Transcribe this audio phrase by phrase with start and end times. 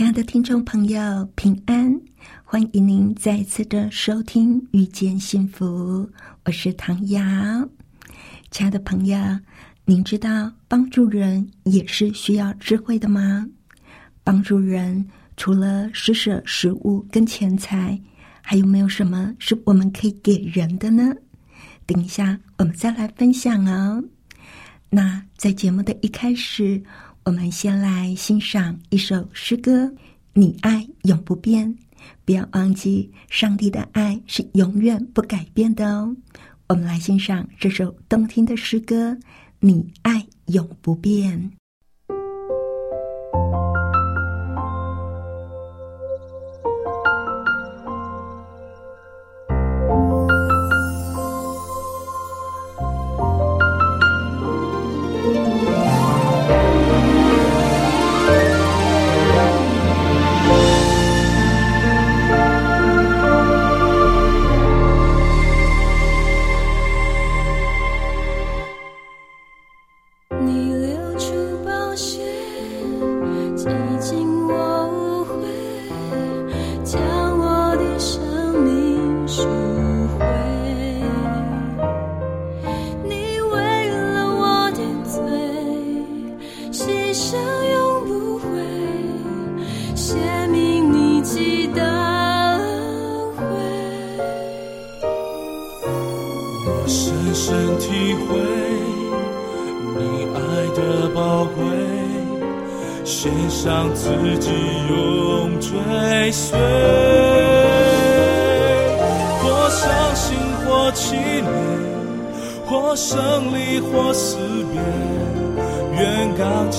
[0.00, 2.00] 亲爱的听众朋友，平安！
[2.42, 5.66] 欢迎您再次的收听《遇见幸福》，
[6.46, 7.20] 我是唐瑶。
[8.50, 9.18] 亲爱的朋友，
[9.84, 13.46] 您知道帮助人也是需要智慧的吗？
[14.24, 18.00] 帮助人除了施舍食物跟钱财，
[18.40, 21.14] 还有没有什么是我们可以给人的呢？
[21.84, 24.02] 等一下我们再来分享哦。
[24.88, 26.82] 那在节目的一开始。
[27.30, 29.88] 我们先来欣赏一首诗歌
[30.34, 31.72] ：“你爱永不变，
[32.24, 36.16] 不要忘记，上帝的爱是永远不改变的哦。”
[36.66, 39.16] 我们来欣赏这首动听的诗歌
[39.60, 41.52] ：“你爱永不变。”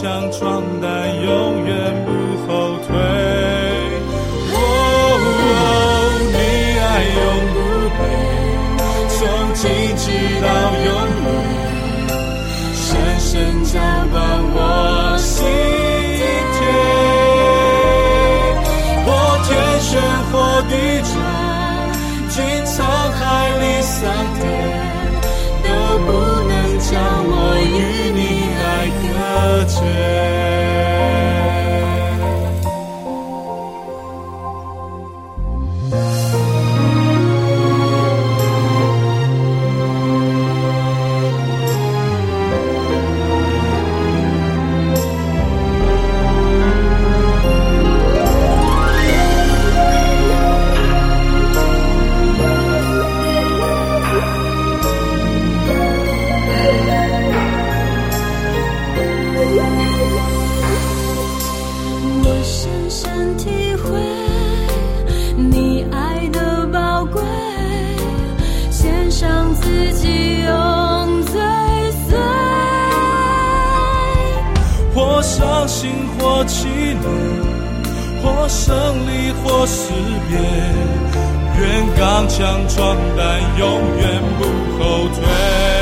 [0.01, 2.09] 想闯，但永远不
[2.47, 2.89] 后退。
[4.51, 4.57] 哦，
[6.33, 6.37] 你
[6.81, 6.83] 爱
[7.19, 7.21] 永
[7.53, 7.55] 不
[7.99, 8.01] 变，
[9.07, 9.19] 从
[9.53, 9.61] 今
[9.95, 10.03] 直
[10.41, 10.45] 到
[10.87, 10.89] 永
[11.21, 11.29] 远，
[12.73, 12.81] 深
[13.19, 13.29] 深
[13.63, 13.77] 相
[14.09, 14.17] 伴
[14.55, 14.80] 我。
[62.93, 63.89] 身体会
[65.37, 67.21] 你爱的宝贵
[68.69, 71.39] 献上自己用最
[71.91, 72.19] 碎
[74.93, 76.67] 或伤心或凄
[77.01, 78.75] 冷或胜
[79.07, 79.93] 利或失
[80.27, 80.37] 别
[81.61, 85.80] 愿刚强壮胆永远不后退。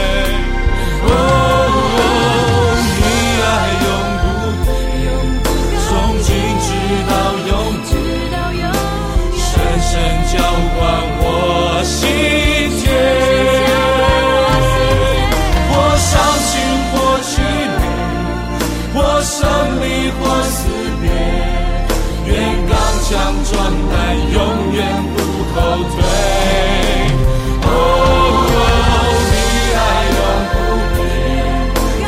[23.19, 23.53] 让壮
[23.91, 23.93] 胆
[24.31, 24.37] 永
[24.71, 24.79] 远
[25.13, 25.17] 不
[25.51, 25.57] 后
[25.91, 25.93] 退。
[27.63, 27.67] 哦
[29.31, 29.35] 你
[29.75, 29.79] 爱
[30.15, 30.19] 永
[30.53, 30.55] 不
[30.95, 30.97] 变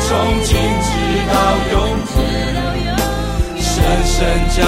[0.04, 0.08] 从
[0.48, 0.50] 今
[0.86, 0.88] 直
[1.28, 1.34] 到
[1.72, 1.74] 永
[2.16, 2.18] 远。
[3.60, 3.70] 深
[4.06, 4.14] 深
[4.56, 4.58] 交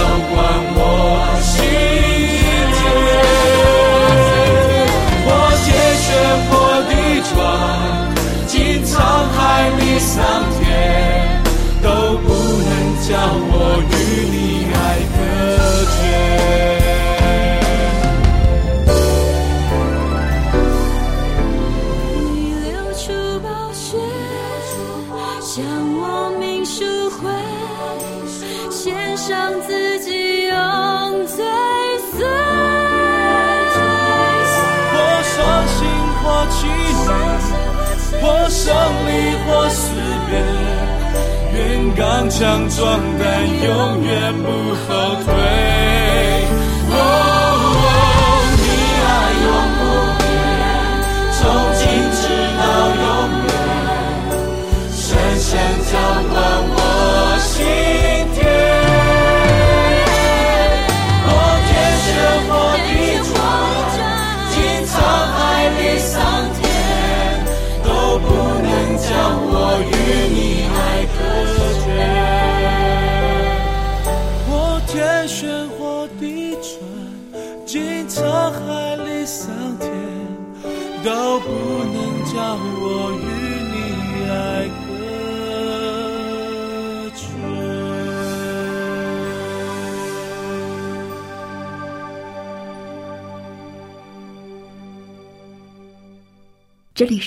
[42.16, 45.73] 刚强壮胆，永远不后退。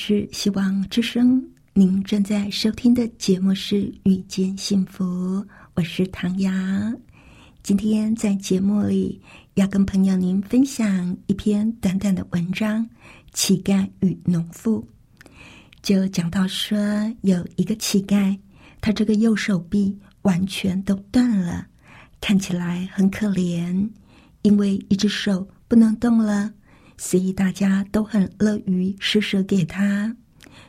[0.10, 5.04] 是希望之声，您正在收听的节目是《遇见幸福》，
[5.74, 6.50] 我是唐瑶。
[7.62, 9.22] 今天在节目里
[9.56, 12.86] 要跟朋友您分享一篇短短的文章
[13.34, 14.80] 《乞丐与农妇》，
[15.82, 16.78] 就讲到说
[17.24, 18.40] 有一个乞丐，
[18.80, 21.68] 他这个右手臂完全都断了，
[22.22, 23.90] 看起来很可怜，
[24.44, 26.54] 因为一只手不能动了。
[26.98, 30.16] 所以大家都很乐于施舍给他，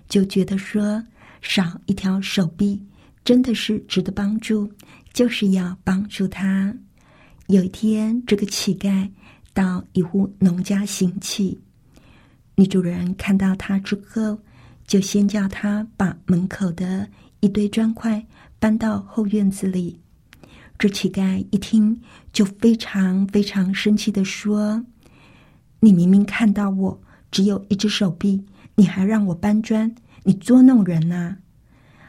[0.08, 1.02] 就觉得说
[1.40, 2.80] 少一条手臂
[3.24, 4.70] 真的是值得帮助，
[5.12, 6.74] 就是要帮助他。
[7.46, 9.08] 有一天，这个乞丐
[9.54, 11.58] 到一户农家行乞，
[12.56, 14.38] 女主人看到他之后，
[14.86, 17.08] 就先叫他把门口的
[17.40, 18.22] 一堆砖块
[18.58, 19.98] 搬到后院子里。
[20.78, 21.98] 这乞丐一听，
[22.32, 24.84] 就非常非常生气的说。
[25.80, 28.44] 你明明看到我只有一只手臂，
[28.74, 29.94] 你还让我搬砖，
[30.24, 31.36] 你捉弄人呐、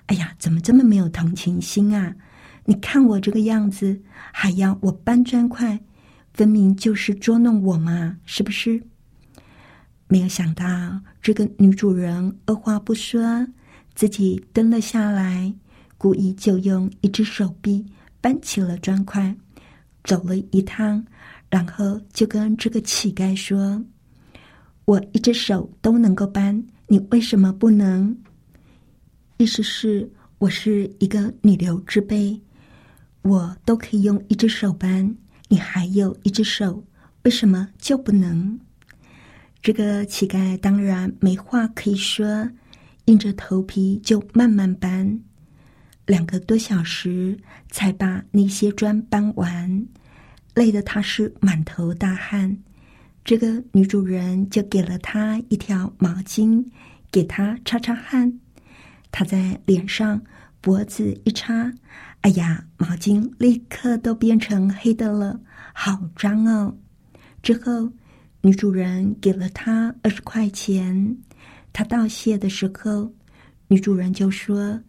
[0.07, 2.15] 哎呀，怎么这么没有同情心啊？
[2.65, 4.01] 你看我这个样子，
[4.31, 5.79] 还要我搬砖块，
[6.33, 8.81] 分明就是捉弄我嘛，是不是？
[10.07, 10.65] 没有想到，
[11.21, 13.47] 这个女主人二话不说，
[13.93, 15.53] 自己蹲了下来，
[15.97, 17.85] 故意就用一只手臂
[18.19, 19.35] 搬起了砖块，
[20.03, 21.05] 走了一趟。
[21.49, 23.83] 然后就跟这个乞丐说
[24.85, 28.15] ：“我一只手都能够搬，你为什么不能？”
[29.37, 32.39] 意思是我是一个女流之辈，
[33.23, 35.15] 我都可以用一只手搬，
[35.47, 36.83] 你还有一只手，
[37.23, 38.59] 为什么就不能？
[39.61, 42.49] 这个乞丐当然没话可以说，
[43.05, 45.19] 硬着头皮就慢慢搬，
[46.05, 47.37] 两个多小时
[47.69, 49.87] 才把那些砖搬完。
[50.55, 52.57] 累得他是满头大汗，
[53.23, 56.65] 这个女主人就给了他一条毛巾，
[57.11, 58.39] 给他擦擦汗。
[59.11, 60.21] 他在脸上、
[60.61, 61.71] 脖子一擦，
[62.21, 65.39] 哎呀，毛巾立刻都变成黑的了，
[65.73, 66.75] 好脏哦！
[67.41, 67.91] 之后，
[68.41, 71.17] 女主人给了他二十块钱。
[71.71, 73.11] 他道谢的时候，
[73.67, 74.79] 女主人就说：“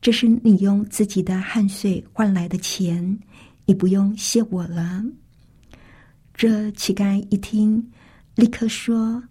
[0.00, 3.18] 这是你用自己的汗水换来的钱。”
[3.68, 5.04] 你不用谢我了。
[6.32, 7.90] 这乞丐一听，
[8.34, 9.22] 立刻说：“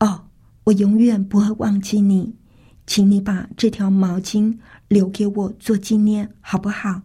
[0.00, 0.26] 哦，
[0.64, 2.34] 我永远不会忘记你，
[2.88, 4.58] 请你把这条毛巾
[4.88, 7.02] 留给我做纪念，好不好？”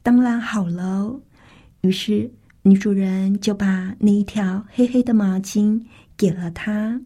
[0.00, 1.20] 当然好喽。
[1.80, 5.82] 于是女主人就把那一条黑黑的毛巾
[6.16, 7.00] 给了他。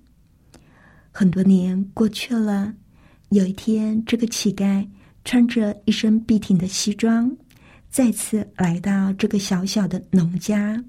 [1.10, 2.74] 很多年过去了，
[3.30, 4.86] 有一天，这个乞丐
[5.24, 7.34] 穿着一身笔挺的西装。
[7.90, 10.82] 再次来到这个小小的农家，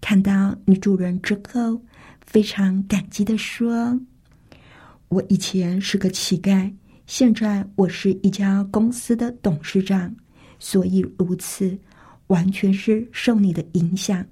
[0.00, 1.80] 看到女主人之后，
[2.24, 4.00] 非常感激的说
[5.08, 6.72] ：“我以前是个乞丐，
[7.06, 10.14] 现在我是一家公司的董事长，
[10.58, 11.78] 所以如此，
[12.28, 14.24] 完全是受你的影响，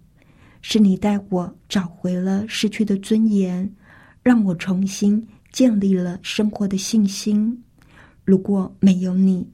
[0.63, 3.71] 是你带我找回了失去的尊严，
[4.23, 7.63] 让我重新建立了生活的信心。
[8.25, 9.47] 如果没有你，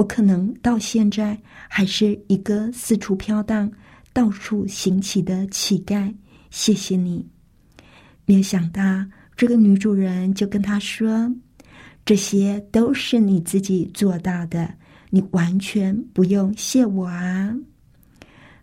[0.00, 1.38] 我可能到现在
[1.68, 3.70] 还是一个四处飘荡、
[4.14, 6.10] 到处行乞的乞丐。
[6.48, 7.28] 谢谢你。
[8.24, 8.82] 没有想到，
[9.36, 11.30] 这个女主人就跟他说
[12.02, 14.72] ：“这些都是你自己做到的，
[15.10, 17.54] 你完全不用谢我啊。”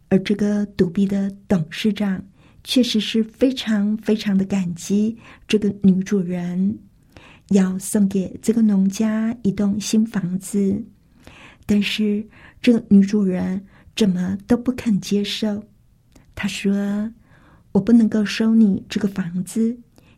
[0.10, 2.20] 而这个独臂的董事长
[2.64, 5.16] 确实是非常非常的感激
[5.48, 6.80] 这个女主人，
[7.50, 10.84] 要送给这个农家一栋新房子。
[11.68, 12.26] 但是，
[12.60, 13.64] 这个女主人
[13.96, 15.64] 怎么都不肯接受。
[16.34, 17.12] 她说
[17.74, 19.78] ：“我不能够收你这个房子，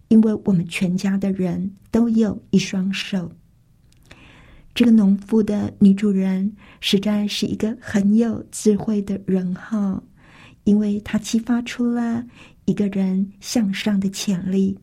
[0.09, 3.31] 因为我们全家的人都有一双手。”
[4.75, 10.01] 这个农妇的女主人实在是一个很有智慧的人哈，
[10.65, 12.23] 因为她激发出了
[12.65, 14.77] 一个人向上的潜力，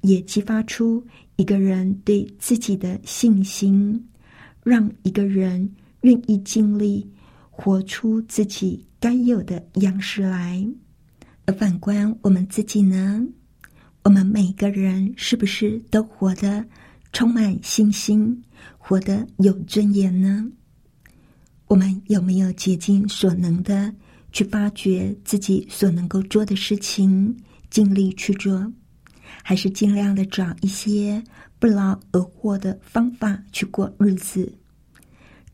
[0.00, 4.08] 也激发出一个人对自己的信心，
[4.64, 5.70] 让一个人
[6.02, 7.10] 愿意尽力
[7.50, 10.66] 活出自己该有的样式来。
[11.46, 13.26] 而反观我们自己呢，
[14.04, 16.64] 我们每个人是不是都活得
[17.12, 18.42] 充满信心？
[18.76, 20.46] 活得有尊严呢？
[21.66, 23.92] 我们有没有竭尽所能的
[24.32, 27.36] 去发掘自己所能够做的事情，
[27.70, 28.72] 尽力去做，
[29.42, 31.22] 还是尽量的找一些
[31.58, 34.52] 不劳而获的方法去过日子？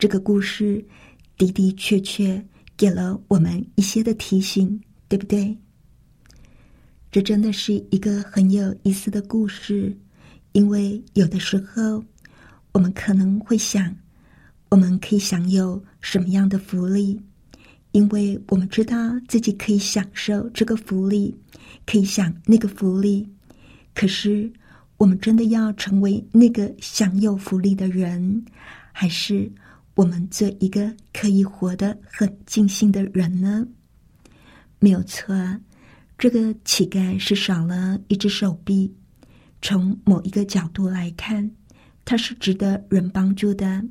[0.04, 0.84] 这个故事
[1.38, 2.44] 的的确确
[2.76, 5.56] 给了我们一些的提醒，对不对？
[7.10, 9.96] 这真的是一个很有意思的故事，
[10.52, 12.04] 因为有的时候。
[12.72, 13.96] 我们可能会想，
[14.68, 17.18] 我们可以享有什么样的福利？
[17.92, 21.34] 因为我们知道自己可以享受这个福利，
[21.86, 23.26] 可以享那个福利。
[23.94, 24.52] 可是，
[24.98, 28.44] 我们真的要成为那个享有福利的人，
[28.92, 29.50] 还是
[29.94, 33.66] 我们做一个可以活得很尽兴的人呢？
[34.78, 35.34] 没有错，
[36.18, 38.94] 这个乞丐是少了一只手臂。
[39.62, 41.50] 从某一个角度来看。
[42.06, 43.82] 他是值得人帮助的，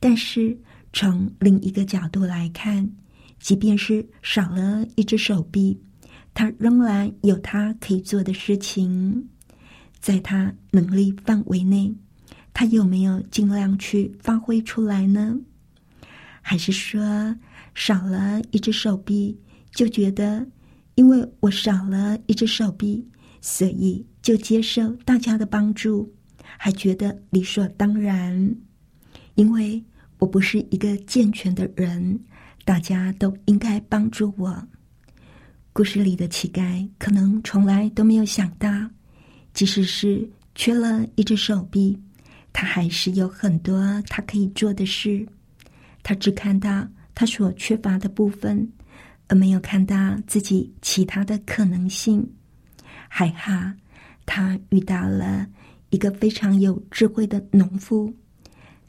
[0.00, 0.58] 但是
[0.94, 2.90] 从另一个角度来看，
[3.38, 5.78] 即便是少了一只手臂，
[6.32, 9.28] 他仍然有他可以做的事情，
[10.00, 11.94] 在他能力范围内，
[12.54, 15.38] 他有没有尽量去发挥出来呢？
[16.40, 17.36] 还是说
[17.74, 19.38] 少了一只手臂，
[19.72, 20.46] 就觉得
[20.94, 23.06] 因为我少了一只手臂，
[23.40, 26.14] 所以就接受大家的帮助？
[26.56, 28.54] 还觉得理所当然，
[29.34, 29.82] 因为
[30.18, 32.20] 我不是一个健全的人，
[32.64, 34.68] 大家都应该帮助我。
[35.72, 38.70] 故事里的乞丐可能从来都没有想到，
[39.52, 41.98] 即使是缺了一只手臂，
[42.54, 45.28] 他还是有很多他可以做的事。
[46.02, 48.66] 他只看到他所缺乏的部分，
[49.28, 52.26] 而没有看到自己其他的可能性。
[53.10, 53.74] 害怕
[54.24, 55.46] 他遇到了。
[55.90, 58.12] 一个非常有智慧的农夫，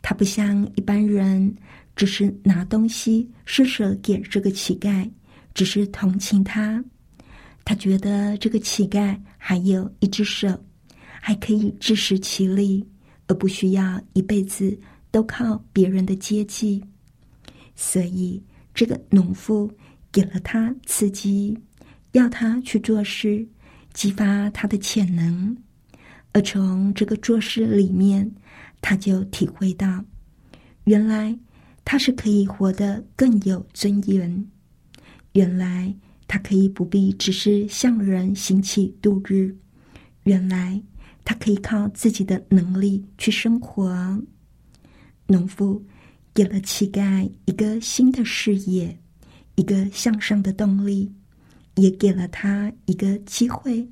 [0.02, 1.56] 他不像一般人，
[1.96, 5.08] 只是拿东西施舍给这个乞丐，
[5.54, 6.84] 只是同情他。
[7.64, 10.60] 他觉得这个乞丐还有一只手，
[11.22, 12.84] 还可以自食其力，
[13.28, 14.78] 而不需要一辈子
[15.12, 16.84] 都靠别人的接济。
[17.76, 18.42] 所以，
[18.74, 19.72] 这个农夫
[20.12, 21.58] 给了他刺激，
[22.14, 23.46] 要他去做事，
[23.94, 25.56] 激发他的潜能。
[26.32, 28.30] 而从这个做事里面，
[28.82, 30.04] 他就体会到，
[30.84, 31.38] 原来
[31.84, 34.48] 他是可以活得更有尊严。
[35.34, 35.94] 原来
[36.28, 39.56] 他可以不必只是向人行乞度日。
[40.24, 40.82] 原来
[41.26, 44.24] 他可以靠自己的能力去生活。
[45.28, 45.84] 农夫
[46.34, 48.98] 给了乞丐一个新的视野，
[49.56, 51.12] 一个向上的动力，
[51.76, 53.86] 也给了他一个机会，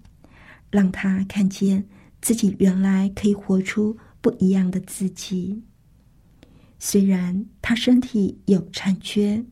[0.71, 1.85] 让他看见。
[2.21, 5.61] 自己原来可以活出不一样的自己。
[6.79, 9.43] 虽然他身体有残缺，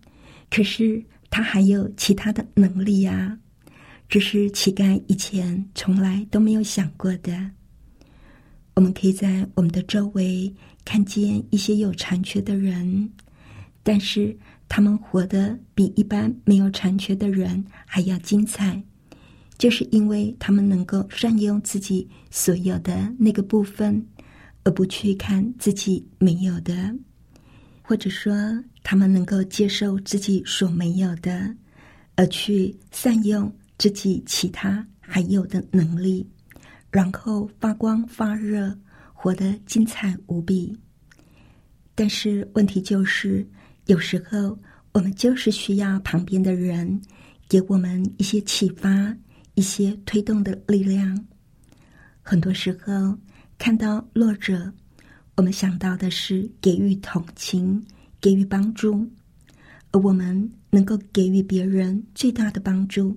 [0.49, 3.37] 可是他还有其他的能力啊！
[4.07, 7.51] 这是乞丐以前从来都没有想过的。
[8.75, 10.53] 我们可以在我们的周围
[10.85, 13.09] 看见一些有残缺的人，
[13.83, 14.35] 但是
[14.69, 18.81] 他们活得比一般没有残缺的人还要精彩。
[19.57, 24.03] 就是因为他们能够善用自己所有的那个部分，
[24.63, 26.73] 而不去看自己没有的，
[27.83, 28.33] 或者说
[28.81, 31.55] 他们能够接受自己所没有的，
[32.15, 36.25] 而去善用自己其他还有的能力，
[36.91, 38.77] 然后发光发热，
[39.13, 40.77] 活得精彩无比。
[41.95, 43.47] 但是问题就是，
[43.85, 44.57] 有时候
[44.91, 47.01] 我们就是需要旁边的人
[47.47, 49.15] 给我们一些启发。
[49.55, 51.25] 一些推动的力量，
[52.21, 53.15] 很多时候
[53.57, 54.71] 看到弱者，
[55.35, 57.85] 我们想到的是给予同情、
[58.21, 59.05] 给予帮助，
[59.91, 63.15] 而我们能够给予别人最大的帮助，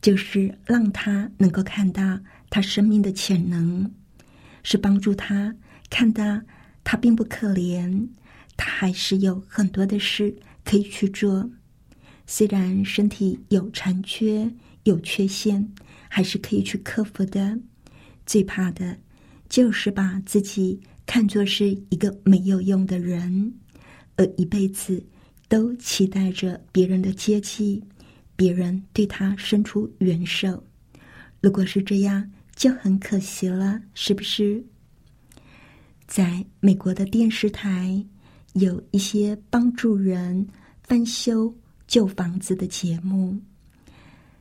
[0.00, 2.18] 就是让他能够看到
[2.54, 3.90] 他生命的潜能，
[4.62, 5.52] 是帮助他
[5.90, 6.40] 看到
[6.84, 8.06] 他并不可怜，
[8.56, 10.32] 他还是有很多的事
[10.64, 11.50] 可以去做。
[12.28, 14.48] 虽然身体有残缺、
[14.84, 15.68] 有缺陷，
[16.08, 17.58] 还是可以去克服的。
[18.24, 18.98] 最怕的，
[19.48, 23.52] 就是把自己看作是一个没有用的人，
[24.14, 25.04] 而一辈子
[25.48, 27.82] 都期待着别人的接济，
[28.36, 30.62] 别人对他伸出援手。
[31.40, 34.64] 如果是这样，就很可惜了，是不是？
[36.06, 38.04] 在美国的电视台，
[38.52, 40.46] 有一些帮助人
[40.82, 41.52] 翻修
[41.86, 43.36] 旧房子的节目，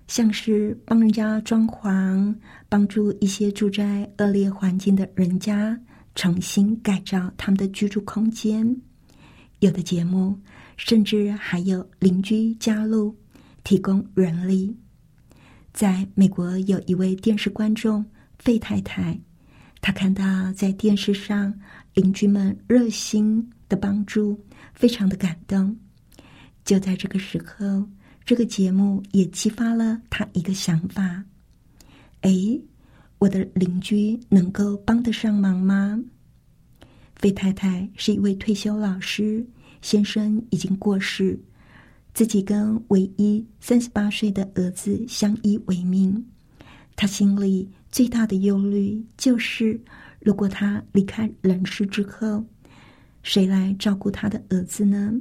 [0.08, 2.36] 像是帮人家装潢，
[2.70, 5.80] 帮助一些住在恶劣环境的人家
[6.16, 8.76] 重新改造他们的居住空间。
[9.60, 10.38] 有的节目
[10.76, 13.16] 甚至还有邻居加入，
[13.64, 14.76] 提供人力。
[15.74, 18.06] 在美国，有一位电视观众
[18.38, 19.20] 费太太。
[19.82, 21.54] 她看到在电视上
[21.96, 24.40] 邻居们热心的帮助，
[24.76, 25.76] 非常的感动。
[26.64, 27.90] 就在这个时候，
[28.24, 31.24] 这个节目也激发了他一个想法：
[32.22, 32.32] 哎，
[33.18, 36.00] 我的邻居能够帮得上忙吗？
[37.16, 39.46] 费太太是一位退休老师，
[39.82, 41.38] 先生已经过世，
[42.14, 46.26] 自己跟唯一三十八岁的儿子相依为命。
[46.96, 47.70] 他心里。
[47.94, 49.80] 最大的忧虑就是，
[50.20, 52.44] 如果他离开人世之后，
[53.22, 55.14] 谁来照顾他的儿子呢？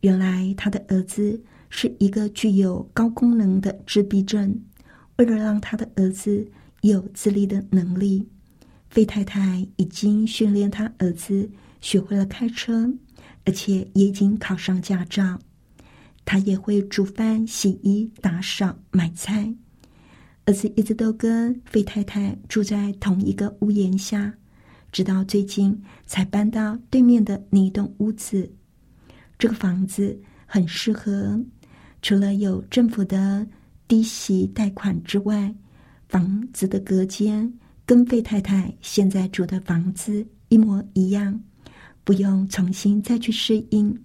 [0.00, 1.38] 原来他的儿子
[1.68, 4.58] 是一个具有高功能的自闭症。
[5.16, 6.50] 为了让他的儿子
[6.80, 8.26] 有自立的能力，
[8.88, 11.46] 费太太已经训练他儿子
[11.82, 12.90] 学会了开车，
[13.44, 15.38] 而且也已经考上驾照。
[16.26, 19.50] 他也会煮饭、洗衣、打扫、买菜。
[20.44, 24.34] 儿子一直都跟费太太住在同一个屋檐下，
[24.92, 28.52] 直到最近才搬到对面的那一栋屋子。
[29.38, 31.40] 这个房子很适合，
[32.02, 33.46] 除了有政府的
[33.88, 35.54] 低息贷款之外，
[36.08, 37.52] 房子的隔间
[37.84, 41.40] 跟费太太现在住的房子一模一样，
[42.04, 43.96] 不用重新再去适应，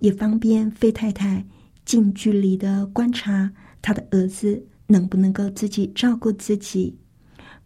[0.00, 1.44] 也方便费太太
[1.84, 4.66] 近距离的观察他的儿子。
[4.92, 6.98] 能不能够自己照顾自己？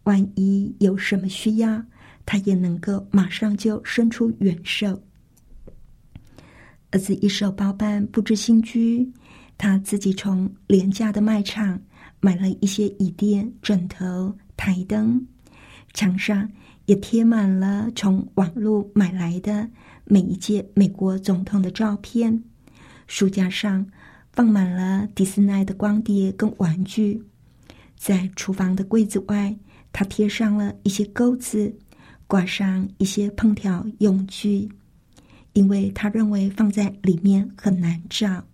[0.03, 1.83] 万一有什么需要，
[2.27, 5.03] 他也能够马上就伸出援手。
[6.90, 9.11] 儿子一手包办布置新居，
[9.57, 11.81] 他自己从廉价的卖场
[12.20, 15.27] 买了一些椅垫、枕头、台灯，
[15.94, 16.47] 墙上
[16.85, 19.66] 也贴满了从网络买来的
[20.05, 22.43] 每一届美国总统的照片，
[23.07, 23.87] 书架上。
[24.37, 27.23] 放满了迪斯奈的光碟跟玩具，
[27.97, 29.57] 在厨房的柜子外，
[29.93, 31.73] 他贴上了一些钩子，
[32.27, 34.69] 挂上一些烹调用具，
[35.53, 38.45] 因为他认为放在里面很难找。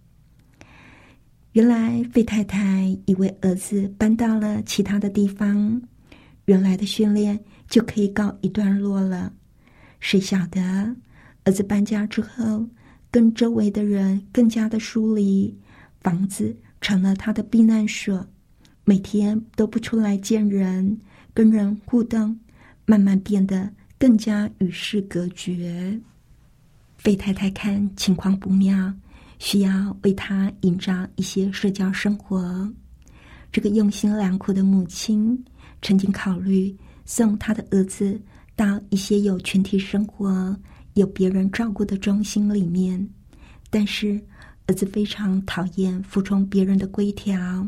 [1.53, 5.81] 原来费太太以为儿子搬到了其他的地方，
[6.45, 9.33] 原来的训练就可以告一段落了。
[9.99, 10.95] 谁晓得
[11.44, 12.66] 儿子搬家之后，
[13.11, 15.57] 跟周围的人更加的疏离。
[16.00, 18.26] 房子成了他的避难所，
[18.85, 20.98] 每天都不出来见人，
[21.35, 22.38] 跟人互动，
[22.87, 26.00] 慢慢变得更加与世隔绝。
[26.96, 28.92] 费太太看情况不妙，
[29.38, 32.70] 需要为他营造一些社交生活。
[33.53, 35.44] 这个用心良苦的母亲
[35.83, 36.74] 曾经考虑
[37.05, 38.18] 送他的儿子
[38.57, 40.57] 到一些有群体生活、
[40.94, 43.09] 有别人照顾的中心里面，
[43.70, 44.20] 但是。
[44.66, 47.66] 儿子非常讨厌服从别人的规条，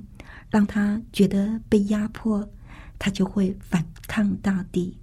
[0.48, 2.48] 让他觉得被压迫，
[2.96, 4.96] 他就会反抗到底。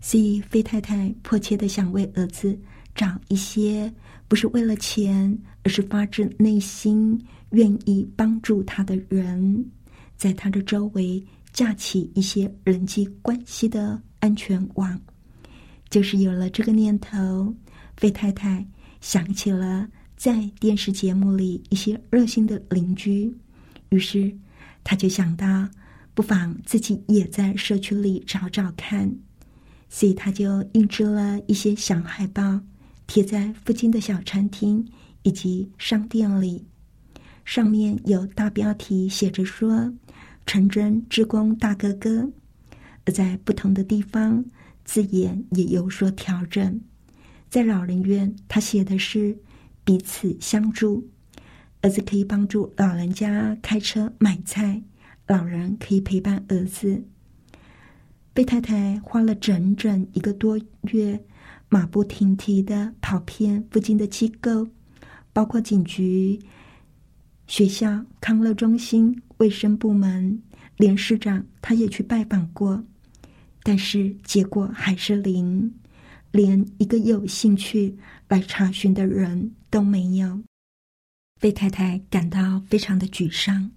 [0.00, 2.56] 所以，费太太迫切的想为儿子
[2.94, 3.92] 找一些
[4.28, 9.68] 不是为了钱，而是发自内心愿意帮助他的人，
[10.16, 11.20] 在他的周围
[11.52, 14.96] 架起一些人际关系的安全网。
[15.92, 17.54] 就是有了这个念头，
[17.98, 18.66] 费太太
[19.02, 19.86] 想起了。
[20.16, 23.30] 在电视节目里，一些热心的邻居，
[23.90, 24.34] 于是
[24.82, 25.68] 他就想到，
[26.14, 29.14] 不妨自己也在社区里找找看，
[29.90, 32.58] 所以他就印制了一些小海报，
[33.06, 34.82] 贴在附近的小餐厅
[35.24, 36.64] 以及商店里，
[37.44, 39.92] 上面有大标题写着说
[40.46, 42.26] “陈真职工大哥哥”，
[43.04, 44.42] 而在不同的地方
[44.84, 46.80] 字眼也有所调整，
[47.48, 49.38] 在老人院，他写的是。
[49.84, 51.08] 彼此相助，
[51.80, 54.80] 儿子可以帮助老人家开车买菜，
[55.26, 57.02] 老人可以陪伴儿子。
[58.32, 60.56] 贝太太花了整整一个多
[60.92, 61.20] 月，
[61.68, 64.68] 马不停蹄的跑遍附近的机构，
[65.32, 66.38] 包括警局、
[67.48, 70.40] 学校康乐中心、卫生部门，
[70.76, 72.84] 连市长他也去拜访过，
[73.62, 75.72] 但是结果还是零，
[76.30, 77.96] 连一个有兴趣
[78.28, 80.42] 来查询的人都没有。
[81.40, 83.70] 费太太感到非常的沮丧，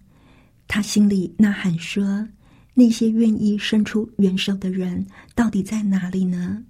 [0.68, 2.28] 她心里呐喊说
[2.74, 6.64] ：“那些愿意伸出援手的人到底在哪里呢？”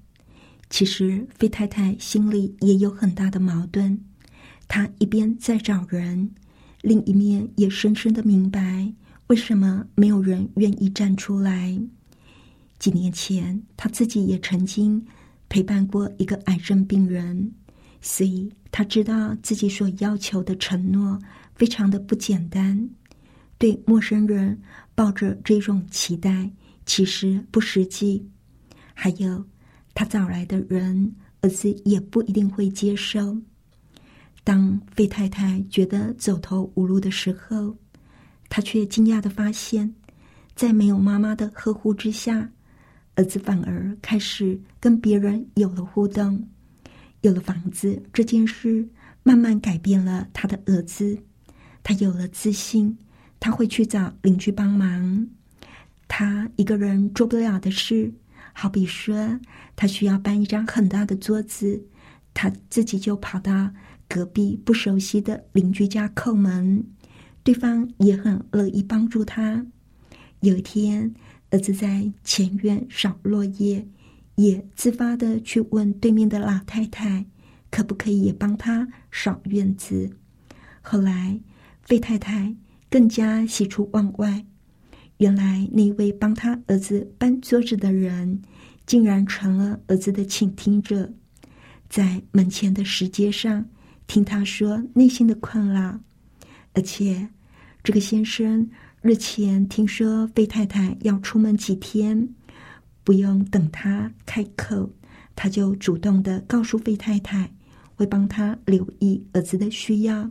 [0.69, 3.99] 其实，费太太心里也有很大的矛盾。
[4.67, 6.31] 她一边在找人，
[6.81, 8.93] 另一面也深深的明白
[9.27, 11.79] 为什么没有人愿意站出来。
[12.79, 15.03] 几年前，他自己也曾经
[15.49, 17.51] 陪伴过一个癌症病人。
[18.01, 21.19] 所以他知道自己所要求的承诺
[21.55, 22.87] 非常的不简单，
[23.57, 24.61] 对陌生人
[24.93, 26.51] 抱着这种期待
[26.85, 28.23] 其实不实际。
[28.93, 29.43] 还有，
[29.95, 33.35] 他找来的人儿子也不一定会接受。
[34.43, 37.75] 当费太太觉得走投无路的时候，
[38.49, 39.91] 他却惊讶的发现，
[40.55, 42.47] 在没有妈妈的呵护之下，
[43.15, 46.47] 儿子反而开始跟别人有了互动。
[47.21, 48.87] 有了房子这件事，
[49.23, 51.17] 慢慢改变了他的儿子。
[51.81, 52.97] 他有了自信，
[53.39, 55.27] 他会去找邻居帮忙。
[56.07, 58.13] 他一个人做不了的事，
[58.53, 59.39] 好比说
[59.75, 61.83] 他需要搬一张很大的桌子，
[62.33, 63.71] 他自己就跑到
[64.07, 66.85] 隔壁不熟悉的邻居家叩门，
[67.43, 69.65] 对方也很乐意帮助他。
[70.41, 71.11] 有一天，
[71.51, 73.85] 儿子在前院扫落叶。
[74.35, 77.25] 也自发的去问对面的老太太，
[77.71, 80.09] 可不可以也帮他扫院子。
[80.81, 81.39] 后来，
[81.83, 82.53] 费太太
[82.89, 84.45] 更加喜出望外，
[85.19, 88.41] 原来那位帮他儿子搬桌子的人，
[88.85, 91.09] 竟然成了儿子的倾听者，
[91.87, 93.65] 在门前的石阶上
[94.05, 95.97] 听他说内心的困扰。
[96.73, 97.25] 而且，
[97.85, 98.69] 这个先生
[99.07, 102.27] 日前听说费太太要出门几天。
[103.03, 104.91] 不用等他开口，
[105.35, 107.47] 他就主动的告诉费太太，
[107.93, 110.27] 会帮他留意儿子的需要。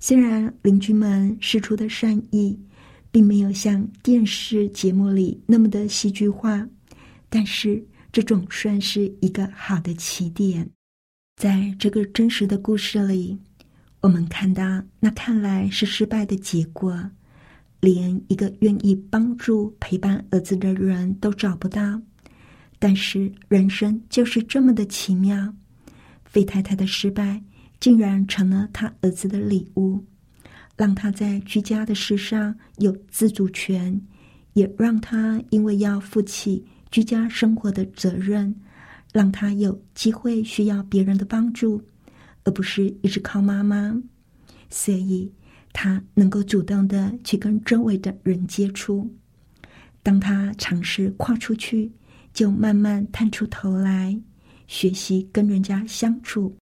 [0.00, 2.58] 虽然邻居们施出的善意，
[3.12, 6.68] 并没有像电视节目里那么的戏剧化，
[7.28, 10.68] 但是这总算是一个好的起点。
[11.40, 13.38] 在这个真实的故事里，
[14.00, 17.08] 我们看到那看来是失败的结果。
[17.80, 22.02] 连一个愿意帮助陪伴儿子的人都找不到，
[22.78, 25.54] 但是人生就是这么的奇妙。
[26.24, 27.40] 费太太的失败
[27.78, 30.04] 竟然成了他儿子的礼物，
[30.76, 34.00] 让他在居家的事上有自主权，
[34.54, 38.52] 也让他因为要负起居家生活的责任，
[39.12, 41.80] 让他有机会需要别人的帮助，
[42.42, 44.02] 而不是一直靠妈妈。
[44.68, 45.32] 所以。
[45.72, 49.08] 他能够主动的去跟周围的人接触，
[50.02, 51.92] 当他尝试跨出去，
[52.32, 54.18] 就慢慢探出头来
[54.66, 56.56] 学习跟人家相处。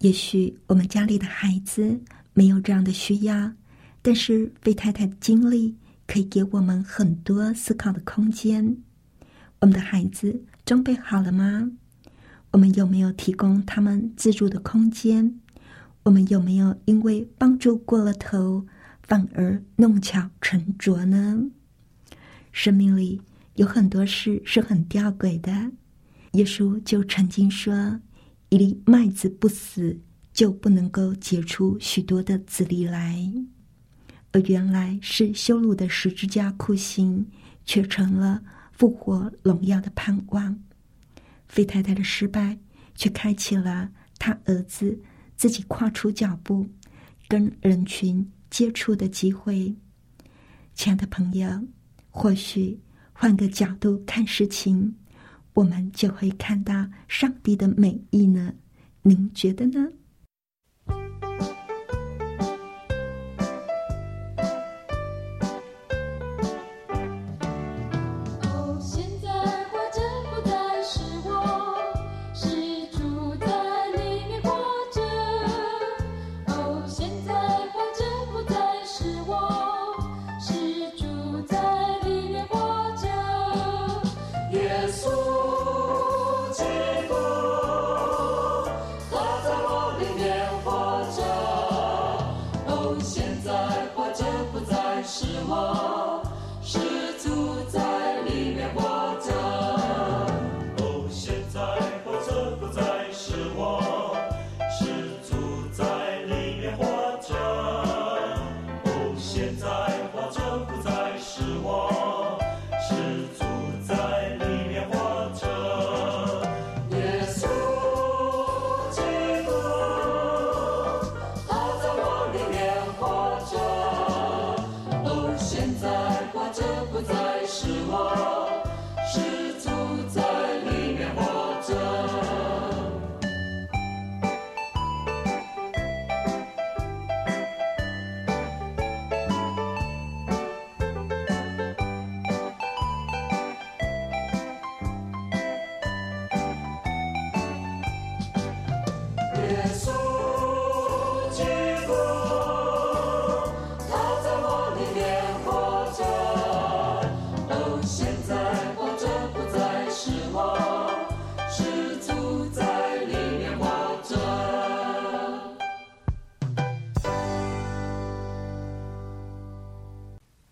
[0.00, 2.00] 也许我们家里的孩子
[2.32, 3.52] 没有这样的需要，
[4.00, 5.74] 但是费太太的经历
[6.06, 8.76] 可以给我们很多思考的空间。
[9.60, 11.72] 我们的孩子装备好了吗？
[12.52, 15.40] 我们有没有提供他们自助的空间？
[16.08, 18.66] 我们有没有因为帮助过了头，
[19.02, 21.50] 反而弄巧成拙呢？
[22.50, 23.20] 生命里
[23.56, 25.70] 有很多事是很吊诡的。
[26.32, 28.00] 耶稣就曾经说
[28.48, 30.00] ：“一粒麦子不死，
[30.32, 33.30] 就不能够结出许多的籽粒来。”
[34.32, 37.26] 而原来是修路的十字架酷刑，
[37.66, 38.42] 却成了
[38.72, 40.58] 复活荣耀的盼望。
[41.48, 42.58] 费太太的失败，
[42.94, 44.98] 却开启了他儿子。
[45.38, 46.66] 自己跨出脚步，
[47.28, 49.72] 跟人群接触的机会，
[50.74, 51.48] 亲爱的朋友，
[52.10, 52.76] 或许
[53.12, 54.92] 换个角度看事情，
[55.54, 58.52] 我们就会看到上帝的美意呢。
[59.02, 59.88] 您觉得呢？